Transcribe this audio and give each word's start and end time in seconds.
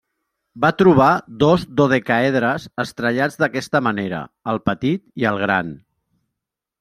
Va 0.63 0.69
trobar 0.81 1.09
dos 1.43 1.65
dodecàedres 1.81 2.65
estrellats 2.83 3.37
d'aquesta 3.43 3.83
manera, 3.89 4.23
el 4.55 4.63
petit 4.71 5.05
i 5.25 5.29
el 5.33 5.39
gran. 5.47 5.71